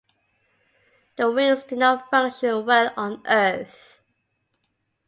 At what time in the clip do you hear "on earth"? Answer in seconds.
2.97-4.01